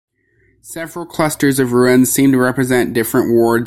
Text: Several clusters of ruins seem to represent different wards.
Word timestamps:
Several 0.63 1.05
clusters 1.05 1.59
of 1.59 1.73
ruins 1.73 2.09
seem 2.11 2.31
to 2.31 2.39
represent 2.39 2.93
different 2.93 3.31
wards. 3.31 3.59